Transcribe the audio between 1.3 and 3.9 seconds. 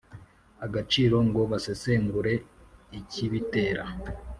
basesengure ikibitera